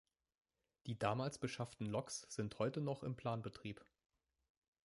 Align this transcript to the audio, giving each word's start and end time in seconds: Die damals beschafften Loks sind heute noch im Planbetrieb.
Die 0.87 0.97
damals 0.97 1.37
beschafften 1.37 1.85
Loks 1.85 2.25
sind 2.27 2.57
heute 2.57 2.81
noch 2.81 3.03
im 3.03 3.15
Planbetrieb. 3.15 3.85